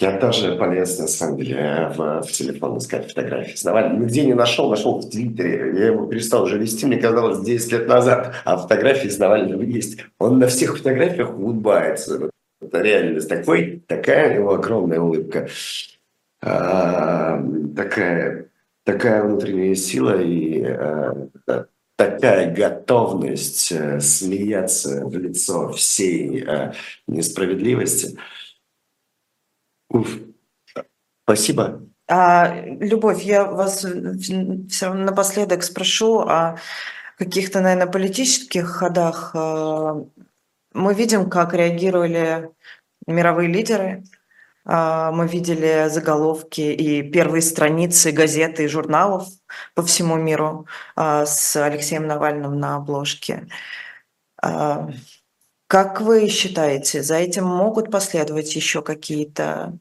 Я 0.00 0.16
тоже 0.16 0.56
полез, 0.56 0.98
на 0.98 1.06
самом 1.06 1.36
деле, 1.36 1.92
в, 1.94 2.22
в 2.22 2.32
телефон 2.32 2.78
искать 2.78 3.08
фотографии 3.08 3.54
с 3.54 3.64
Навальным. 3.64 4.00
Нигде 4.00 4.24
не 4.24 4.32
нашел, 4.32 4.70
нашел 4.70 4.98
в 4.98 5.10
Твиттере. 5.10 5.78
Я 5.78 5.86
его 5.88 6.06
перестал 6.06 6.44
уже 6.44 6.56
вести, 6.56 6.86
мне 6.86 6.96
казалось, 6.96 7.40
10 7.40 7.72
лет 7.72 7.86
назад. 7.86 8.34
А 8.46 8.56
фотографии 8.56 9.08
с 9.08 9.18
Навальным 9.18 9.60
есть. 9.60 9.98
Он 10.18 10.38
на 10.38 10.46
всех 10.46 10.78
фотографиях 10.78 11.38
улыбается. 11.38 12.30
Это 12.62 12.80
реально 12.80 13.20
такой, 13.20 13.82
такая 13.86 14.30
у 14.30 14.34
него 14.34 14.54
огромная 14.54 15.00
улыбка. 15.00 15.48
А, 16.42 17.38
такая, 17.76 18.46
такая 18.84 19.22
внутренняя 19.22 19.74
сила 19.74 20.18
и 20.18 20.62
а, 20.64 21.28
такая 21.96 22.54
готовность 22.54 23.70
э, 23.72 24.00
смеяться 24.00 25.04
в 25.04 25.14
лицо 25.18 25.70
всей 25.72 26.42
э, 26.46 26.72
несправедливости. 27.06 28.16
Уф. 29.90 30.18
Спасибо. 31.24 31.82
А, 32.08 32.54
Любовь, 32.64 33.22
я 33.22 33.44
вас 33.44 33.84
все 33.84 34.86
равно 34.86 35.04
напоследок 35.04 35.62
спрошу 35.62 36.20
о 36.20 36.58
каких-то, 37.18 37.60
наверное, 37.60 37.86
политических 37.86 38.68
ходах. 38.68 39.32
А, 39.34 39.94
Мы 40.72 40.94
видим, 40.94 41.28
как 41.28 41.54
реагировали 41.54 42.50
мировые 43.06 43.48
лидеры. 43.48 44.04
А, 44.64 45.12
Мы 45.12 45.26
видели 45.26 45.88
заголовки 45.88 46.60
и 46.60 47.02
первые 47.02 47.42
страницы 47.42 48.12
газет 48.12 48.60
и 48.60 48.68
журналов 48.68 49.28
по 49.74 49.82
всему 49.82 50.16
миру 50.16 50.66
а, 50.96 51.26
с 51.26 51.56
Алексеем 51.56 52.06
Навальным 52.06 52.58
на 52.58 52.76
обложке. 52.76 53.46
А, 55.70 55.84
Как 55.84 56.00
вы 56.00 56.28
считаете, 56.28 57.02
за 57.02 57.16
этим 57.16 57.44
могут 57.44 57.90
последовать 57.90 58.54
еще 58.56 58.82
какие-то 58.82 59.78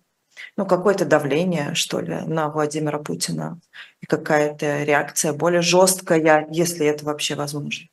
ну, 0.56 0.66
какое-то 0.66 1.06
давление, 1.06 1.74
что 1.74 2.00
ли, 2.00 2.20
на 2.28 2.50
Владимира 2.50 3.00
Путина 3.00 3.60
и 4.02 4.06
какая-то 4.06 4.84
реакция 4.84 5.34
более 5.34 5.62
жесткая, 5.62 6.48
если 6.52 6.86
это 6.86 7.06
вообще 7.06 7.36
возможно. 7.36 7.88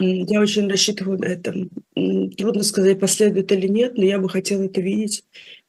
Я 0.00 0.40
очень 0.40 0.68
рассчитываю 0.68 1.18
на 1.18 1.26
это. 1.26 1.54
Трудно 2.36 2.62
сказать, 2.62 3.00
последует 3.00 3.52
или 3.52 3.66
нет, 3.66 3.96
но 3.96 4.04
я 4.04 4.18
бы 4.18 4.28
хотела 4.28 4.64
это 4.64 4.80
видеть. 4.80 5.24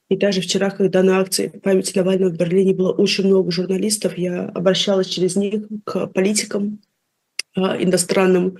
И 0.09 0.15
даже 0.15 0.41
вчера, 0.41 0.69
когда 0.69 1.03
на 1.03 1.19
акции 1.19 1.47
памяти 1.47 1.97
Навального 1.97 2.29
в 2.29 2.37
Берлине 2.37 2.73
было 2.73 2.93
очень 2.93 3.25
много 3.25 3.51
журналистов, 3.51 4.17
я 4.17 4.45
обращалась 4.49 5.07
через 5.07 5.35
них 5.35 5.63
к 5.83 6.07
политикам 6.07 6.79
э, 7.55 7.61
иностранным 7.83 8.57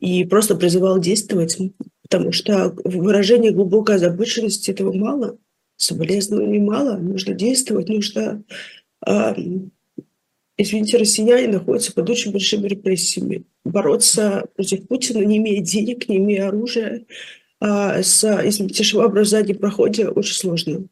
и 0.00 0.24
просто 0.24 0.56
призывала 0.56 1.00
действовать, 1.00 1.58
потому 2.02 2.32
что 2.32 2.74
выражение 2.84 3.52
глубокой 3.52 3.96
озабоченности 3.96 4.70
этого 4.70 4.92
мало, 4.92 5.38
соболезнований 5.76 6.60
мало, 6.60 6.96
нужно 6.96 7.34
действовать, 7.34 7.88
нужно 7.88 8.42
э, 9.06 9.34
извините, 10.62 10.98
россияне 10.98 11.48
находятся 11.48 11.92
под 11.92 12.10
очень 12.10 12.32
большими 12.32 12.68
репрессиями. 12.68 13.44
Бороться 13.64 14.46
против 14.54 14.86
Путина, 14.86 15.24
не 15.24 15.38
имея 15.38 15.62
денег, 15.62 16.08
не 16.08 16.18
имея 16.18 16.48
оружия, 16.48 17.04
а, 17.60 18.02
с, 18.02 18.24
извините, 18.24 18.84
шваброй 18.84 19.24
в 19.24 19.28
заднем 19.28 19.58
проходе 19.58 20.08
очень 20.08 20.34
сложно. 20.34 20.86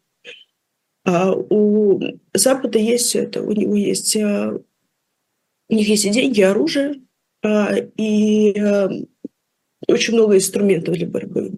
А 1.04 1.32
у 1.32 2.00
Запада 2.34 2.78
есть 2.78 3.06
все 3.06 3.20
это. 3.20 3.42
У 3.42 3.52
него 3.52 3.74
есть, 3.74 4.16
а, 4.16 4.60
у 5.68 5.74
них 5.74 5.88
есть 5.88 6.04
и 6.04 6.10
деньги, 6.10 6.40
и 6.40 6.44
оружие, 6.44 6.96
а, 6.96 7.00
и 7.44 8.58
а, 8.58 8.90
очень 9.86 10.14
много 10.14 10.36
инструментов 10.36 10.94
для 10.94 11.06
борьбы. 11.06 11.52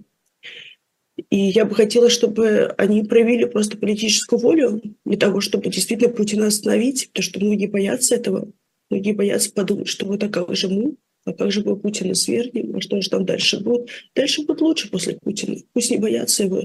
И 1.29 1.37
я 1.37 1.65
бы 1.65 1.75
хотела, 1.75 2.09
чтобы 2.09 2.75
они 2.79 3.03
проявили 3.03 3.45
просто 3.45 3.77
политическую 3.77 4.39
волю 4.39 4.81
для 5.05 5.19
того, 5.19 5.41
чтобы 5.41 5.69
действительно 5.69 6.13
Путина 6.13 6.47
остановить, 6.47 7.09
потому 7.09 7.23
что 7.23 7.41
многие 7.41 7.67
боятся 7.67 8.15
этого. 8.15 8.51
Многие 8.91 9.13
боятся 9.13 9.53
подумать, 9.53 9.89
что 9.89 10.07
вот 10.07 10.23
а 10.25 10.29
как 10.29 10.55
же 10.57 10.69
мы, 10.69 10.97
а 11.25 11.33
как 11.33 11.53
же 11.53 11.63
мы 11.63 11.77
Путина 11.77 12.15
свергнем, 12.15 12.77
а 12.77 12.81
что 12.81 13.01
же 13.01 13.11
там 13.11 13.25
дальше 13.25 13.61
будет. 13.61 13.89
Дальше 14.15 14.43
будет 14.43 14.61
лучше 14.61 14.91
после 14.91 15.19
Путина. 15.23 15.57
Пусть 15.73 15.91
не 15.91 15.99
боятся 15.99 16.45
его 16.45 16.65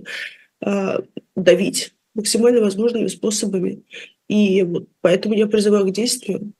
а, 0.61 1.01
давить 1.35 1.93
максимально 2.13 2.61
возможными 2.61 3.07
способами. 3.07 3.83
И 4.27 4.63
вот 4.63 4.87
поэтому 5.01 5.35
я 5.35 5.47
призываю 5.47 5.85
к 5.85 5.91
действию 5.91 6.53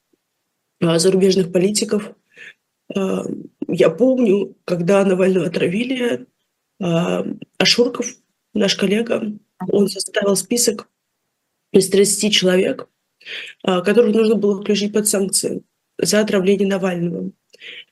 а, 0.82 1.00
зарубежных 1.00 1.52
политиков. 1.52 2.14
А, 2.94 3.24
я 3.68 3.90
помню, 3.90 4.56
когда 4.66 5.04
Навального 5.06 5.48
отравили, 5.48 6.28
а, 6.82 7.26
Ашурков, 7.58 8.16
наш 8.54 8.76
коллега, 8.76 9.34
он 9.70 9.88
составил 9.88 10.36
список 10.36 10.90
из 11.72 11.90
30 11.90 12.32
человек, 12.32 12.88
а, 13.64 13.82
которых 13.82 14.16
нужно 14.16 14.36
было 14.36 14.62
включить 14.62 14.94
под 14.94 15.08
санкции 15.08 15.64
за 15.98 16.20
отравление 16.20 16.68
Навального. 16.68 17.32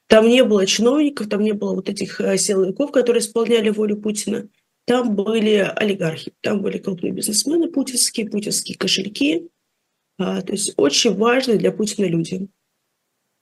Там 0.07 0.27
не 0.27 0.43
было 0.43 0.65
чиновников, 0.65 1.29
там 1.29 1.41
не 1.41 1.53
было 1.53 1.73
вот 1.73 1.89
этих 1.89 2.19
э, 2.19 2.38
силовиков, 2.38 2.91
которые 2.91 3.21
исполняли 3.21 3.69
волю 3.69 3.97
Путина. 3.97 4.50
Там 4.85 5.15
были 5.15 5.71
олигархи, 5.75 6.33
там 6.41 6.62
были 6.62 6.77
крупные 6.77 7.13
бизнесмены 7.13 7.71
путинские, 7.71 8.29
путинские 8.29 8.77
кошельки. 8.77 9.50
То 10.17 10.43
есть 10.50 10.73
очень 10.75 11.15
важные 11.15 11.57
для 11.57 11.71
Путина 11.71 12.05
люди. 12.05 12.50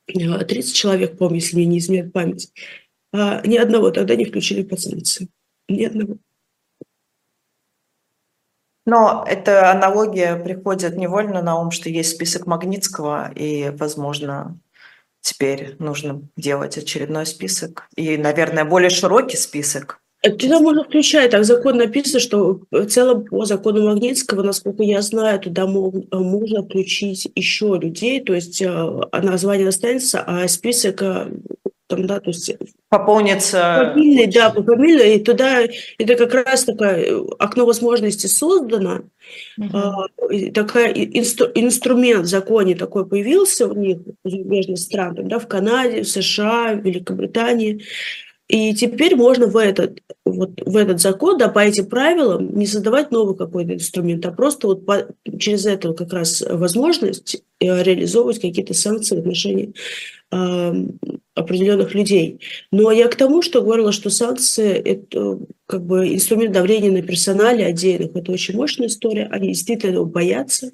30 0.08 0.76
человек, 0.76 1.18
помню, 1.18 1.36
если 1.36 1.56
мне 1.58 1.66
не 1.66 1.80
изменяет 1.80 2.14
память. 2.14 2.52
А, 3.14 3.46
ни 3.46 3.58
одного 3.58 3.92
тогда 3.92 4.16
не 4.16 4.26
включили 4.26 4.64
под 4.64 4.80
санкции. 4.80 5.30
Ни 5.68 5.86
одного. 5.86 6.18
Но 8.86 9.24
эта 9.28 9.72
аналогия 9.72 10.36
приходит 10.36 10.98
невольно 10.98 11.42
на 11.42 11.60
ум, 11.60 11.72
что 11.72 11.90
есть 11.90 12.12
список 12.12 12.48
Магнитского, 12.48 13.32
и, 13.34 13.70
возможно, 13.70 14.60
теперь 15.22 15.76
нужно 15.78 16.28
делать 16.36 16.78
очередной 16.78 17.26
список. 17.26 17.88
И, 17.96 18.18
наверное, 18.18 18.66
более 18.66 18.90
широкий 18.90 19.38
список. 19.38 20.01
Туда 20.22 20.60
можно 20.60 20.84
включать, 20.84 21.32
так 21.32 21.46
закон 21.46 21.78
написано, 21.78 22.20
что 22.20 22.62
в 22.70 22.86
целом 22.86 23.26
по 23.26 23.44
закону 23.46 23.88
Магнитского, 23.88 24.44
насколько 24.44 24.84
я 24.84 25.02
знаю, 25.02 25.40
туда 25.40 25.66
можно 25.66 26.64
включить 26.64 27.32
еще 27.34 27.80
людей, 27.82 28.22
то 28.22 28.36
есть 28.36 28.62
э, 28.62 29.00
название 29.14 29.70
останется, 29.70 30.22
а 30.22 30.48
список 30.48 31.02
э, 31.02 31.26
там, 31.92 32.08
да, 32.08 32.20
то 32.20 32.30
есть 32.30 32.56
пополнится. 32.90 33.94
Фамильный, 33.94 34.28
да, 34.28 34.50
по 34.52 34.64
фамилии, 34.64 35.16
и 35.16 35.24
туда 35.24 35.62
это 35.98 36.16
как 36.16 36.46
раз 36.46 36.66
такое 36.66 36.98
э, 36.98 37.24
окно 37.40 37.66
возможностей 37.66 38.28
создано, 38.28 39.02
угу. 39.58 40.52
такая 40.54 40.94
инстру, 40.94 41.48
инструмент 41.56 42.26
в 42.26 42.30
законе 42.30 42.76
такой 42.76 43.08
появился 43.08 43.68
у 43.68 43.74
них, 43.74 43.98
в 44.24 44.30
зарубежных 44.30 44.78
странах, 44.78 45.26
да, 45.28 45.40
в 45.40 45.48
Канаде, 45.48 46.04
в 46.04 46.08
США, 46.08 46.76
в 46.76 46.86
Великобритании, 46.86 47.84
и 48.52 48.74
теперь 48.74 49.16
можно 49.16 49.48
в 49.48 49.56
этот, 49.56 50.00
вот, 50.26 50.62
в 50.66 50.76
этот 50.76 51.00
закон, 51.00 51.38
да, 51.38 51.48
по 51.48 51.60
этим 51.60 51.86
правилам 51.86 52.54
не 52.54 52.68
создавать 52.68 53.10
новый 53.10 53.38
какой-то 53.38 53.76
инструмент, 53.76 54.26
а 54.26 54.32
просто 54.32 54.68
вот 54.68 54.86
по, 54.86 55.08
через 55.40 55.66
эту 55.66 55.94
как 55.94 56.12
раз 56.12 56.44
возможность 56.46 57.42
э, 57.62 57.84
реализовывать 57.84 58.42
какие-то 58.42 58.74
санкции 58.74 59.16
в 59.16 59.20
отношении 59.20 59.74
э, 60.34 60.74
определенных 61.34 61.96
людей. 61.96 62.42
Но 62.74 62.92
я 62.92 63.08
к 63.08 63.16
тому, 63.16 63.42
что 63.42 63.62
говорила, 63.62 63.94
что 63.94 64.10
санкции– 64.10 64.74
это 64.74 65.40
как 65.66 65.86
бы 65.86 66.14
инструмент 66.14 66.52
давления 66.52 66.92
на 66.92 67.04
персонале 67.04 67.66
отдельных. 67.66 68.14
Это 68.18 68.34
очень 68.34 68.58
мощная 68.58 68.88
история. 68.88 69.30
Они 69.32 69.48
действительно 69.48 70.04
боятся. 70.04 70.72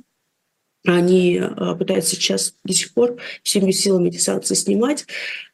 Они 0.88 1.38
а, 1.38 1.76
пытаются 1.76 2.15
сейчас 2.15 2.56
до 2.63 2.73
сих 2.73 2.93
пор 2.93 3.17
всеми 3.43 3.71
силами 3.71 4.08
эти 4.08 4.19
санкции 4.19 4.56
снимать, 4.56 5.06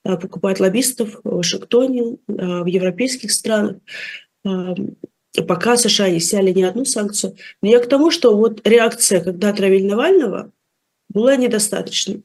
а, 0.03 0.15
покупать 0.15 0.59
лоббистов 0.59 1.19
в 1.23 1.37
Вашингтоне, 1.37 2.17
а, 2.27 2.63
в 2.63 2.67
европейских 2.67 3.31
странах. 3.31 3.77
Пока 5.47 5.77
США 5.77 6.11
не 6.11 6.19
сняли 6.19 6.51
ни 6.51 6.61
одну 6.61 6.85
санкцию. 6.85 7.35
Но 7.63 7.69
я 7.69 7.79
к 7.79 7.89
тому, 7.89 8.11
что 8.11 8.37
вот 8.37 8.67
реакция, 8.67 9.21
когда 9.21 9.49
отравили 9.49 9.87
Навального, 9.87 10.51
была 11.09 11.35
недостаточной. 11.35 12.23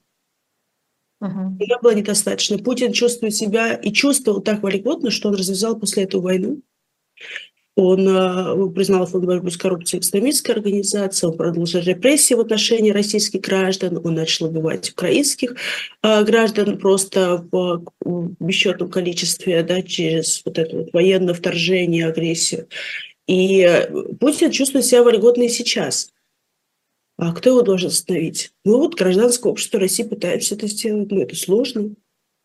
Uh-huh. 1.23 1.57
Она 1.59 1.79
была 1.81 1.95
недостаточно. 1.95 2.59
Путин 2.59 2.93
чувствует 2.93 3.35
себя 3.35 3.75
и 3.75 3.93
чувствовал 3.93 4.43
так 4.43 4.63
вольготно, 4.63 5.11
что 5.11 5.29
он 5.29 5.37
развязал 5.37 5.79
после 5.79 6.03
этого 6.03 6.23
войну. 6.23 6.61
Он 7.81 8.09
э, 8.09 8.71
признал 8.75 9.07
фонд 9.07 9.25
борьбы 9.25 9.53
с 9.53 9.57
коррупцией 9.57 10.01
экстремистской 10.01 10.57
организацией, 10.57 11.31
он 11.31 11.37
продолжил 11.37 11.81
репрессии 11.81 12.35
в 12.35 12.41
отношении 12.41 12.91
российских 12.91 13.41
граждан, 13.43 14.01
он 14.05 14.17
начал 14.17 14.47
убивать 14.47 14.91
украинских 14.91 15.55
э, 16.03 16.25
граждан 16.25 16.79
просто 16.79 17.47
в 17.53 17.85
бесчетном 18.41 18.91
количестве 18.91 19.63
да, 19.63 19.81
через 19.83 20.43
вот 20.45 20.59
это 20.59 20.77
вот 20.77 20.93
военное 20.93 21.35
вторжение, 21.35 22.09
агрессию. 22.09 22.67
И 23.29 23.61
э, 23.61 23.89
Путин 24.19 24.51
чувствует 24.51 24.85
себя 24.85 25.05
вольготно 25.05 25.45
и 25.45 25.49
сейчас. 25.49 26.11
А 27.17 27.33
кто 27.33 27.51
его 27.51 27.63
должен 27.63 27.91
остановить? 27.91 28.51
Мы 28.65 28.77
вот 28.77 28.97
гражданское 28.97 29.53
общество 29.53 29.79
России 29.79 30.03
пытаемся 30.03 30.57
это 30.57 30.67
сделать, 30.67 31.13
но 31.13 31.23
это 31.23 31.37
сложно. 31.37 31.91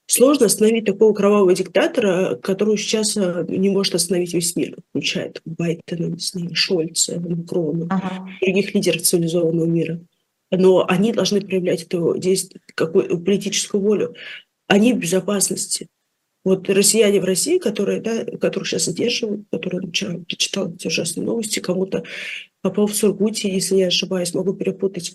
Сложно 0.06 0.48
остановить 0.48 0.86
такого 0.86 1.14
кровавого 1.14 1.54
диктатора, 1.56 2.36
которого 2.36 2.78
сейчас 2.78 3.16
э, 3.16 3.46
не 3.48 3.70
может 3.70 3.96
остановить 3.96 4.34
весь 4.34 4.56
мир, 4.56 4.76
включая 4.90 5.34
Байдена, 5.46 6.08
не 6.08 6.20
знаю, 6.20 6.54
Шольца, 6.54 7.20
Макрона, 7.20 7.88
ага. 7.90 8.28
других 8.42 8.76
лидеров 8.76 9.02
цивилизованного 9.02 9.66
мира. 9.66 10.02
Но 10.52 10.86
они 10.88 11.14
должны 11.14 11.42
проявлять 11.42 11.84
эту 11.84 12.16
какую 12.76 13.20
политическую 13.20 13.82
волю. 13.82 14.16
Они 14.68 14.94
в 14.94 15.00
безопасности. 15.00 15.88
Вот 16.44 16.70
россияне 16.70 17.22
в 17.22 17.26
России, 17.26 17.58
которые, 17.58 18.02
да, 18.02 18.26
которых 18.38 18.68
сейчас 18.68 18.86
задерживают, 18.86 19.48
которые 19.50 19.88
вчера 19.88 20.20
читал 20.28 20.74
эти 20.74 20.88
ужасные 20.88 21.26
новости, 21.26 21.60
кому-то 21.60 22.04
попал 22.62 22.88
в 22.88 22.96
Сургуте, 22.96 23.50
если 23.50 23.78
я 23.78 23.88
ошибаюсь, 23.88 24.34
могу 24.34 24.54
перепутать, 24.54 25.14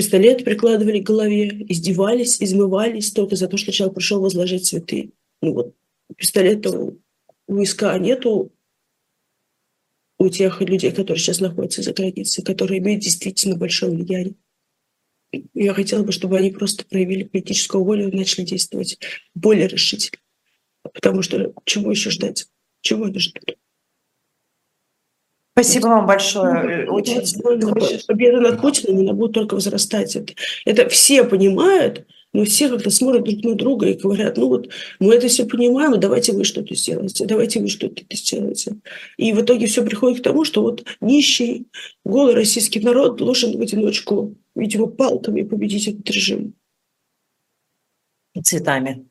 Пистолет 0.00 0.44
прикладывали 0.44 1.00
к 1.00 1.06
голове, 1.06 1.66
издевались, 1.68 2.40
измывались 2.40 3.12
только 3.12 3.36
за 3.36 3.48
то, 3.48 3.58
что 3.58 3.70
человек 3.70 3.96
пришел 3.96 4.18
возложить 4.22 4.66
цветы. 4.66 5.12
Ну 5.42 5.52
вот, 5.52 5.74
пистолета 6.16 6.70
у 6.70 7.54
виска 7.54 7.98
нету 7.98 8.50
у 10.18 10.28
тех 10.30 10.62
людей, 10.62 10.90
которые 10.90 11.18
сейчас 11.18 11.40
находятся 11.40 11.82
за 11.82 11.92
границей, 11.92 12.42
которые 12.42 12.78
имеют 12.78 13.02
действительно 13.02 13.56
большое 13.58 13.92
влияние. 13.92 14.36
Я 15.52 15.74
хотела 15.74 16.02
бы, 16.02 16.12
чтобы 16.12 16.38
они 16.38 16.50
просто 16.50 16.86
проявили 16.86 17.24
политическую 17.24 17.84
волю 17.84 18.08
и 18.08 18.16
начали 18.16 18.46
действовать 18.46 18.98
более 19.34 19.68
решительно. 19.68 20.18
Потому 20.94 21.20
что 21.20 21.52
чего 21.66 21.90
еще 21.90 22.08
ждать? 22.08 22.46
Чего 22.80 23.04
они 23.04 23.18
ждут? 23.18 23.58
Спасибо 25.52 25.88
вам 25.88 26.06
большое. 26.06 26.86
Ну, 26.86 26.94
Очень... 26.94 28.06
Победа 28.06 28.40
над 28.40 28.60
Путиным, 28.60 29.00
она 29.00 29.12
будет 29.12 29.32
только 29.32 29.54
возрастать. 29.54 30.16
Это, 30.16 30.32
это 30.64 30.88
все 30.88 31.24
понимают, 31.24 32.06
но 32.32 32.44
все 32.44 32.68
как-то 32.68 32.90
смотрят 32.90 33.24
друг 33.24 33.44
на 33.44 33.54
друга 33.54 33.88
и 33.88 33.94
говорят, 33.94 34.36
ну 34.36 34.48
вот 34.48 34.70
мы 35.00 35.14
это 35.14 35.28
все 35.28 35.44
понимаем, 35.44 35.98
давайте 35.98 36.32
вы 36.32 36.44
что-то 36.44 36.74
сделаете, 36.74 37.26
давайте 37.26 37.60
вы 37.60 37.68
что-то 37.68 38.02
сделаете. 38.12 38.76
И 39.16 39.32
в 39.32 39.42
итоге 39.42 39.66
все 39.66 39.84
приходит 39.84 40.20
к 40.20 40.24
тому, 40.24 40.44
что 40.44 40.62
вот 40.62 40.84
нищий, 41.00 41.66
голый 42.04 42.34
российский 42.34 42.80
народ 42.80 43.16
должен 43.16 43.58
в 43.58 43.60
одиночку, 43.60 44.36
видимо, 44.54 44.86
палками 44.86 45.42
победить 45.42 45.88
этот 45.88 46.08
режим. 46.10 46.54
И 48.34 48.42
цветами. 48.42 49.06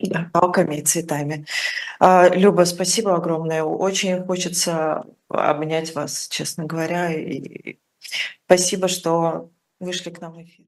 Да. 0.00 0.30
Палками 0.32 0.76
и 0.76 0.82
цветами. 0.82 1.46
А, 2.00 2.28
Люба, 2.28 2.64
спасибо 2.64 3.14
огромное. 3.14 3.62
Очень 3.62 4.24
хочется 4.24 5.04
обнять 5.28 5.94
вас, 5.94 6.28
честно 6.28 6.64
говоря. 6.64 7.12
И 7.12 7.78
спасибо, 8.46 8.88
что 8.88 9.50
вышли 9.80 10.10
к 10.10 10.20
нам 10.20 10.34
в 10.34 10.42
эфир. 10.42 10.66